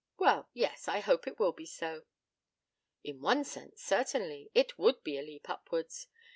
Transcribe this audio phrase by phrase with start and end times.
[0.17, 2.05] 'Well, yes; I hope it will be so.'
[3.03, 6.07] 'In one sense, certainly, it would be a leap upwards.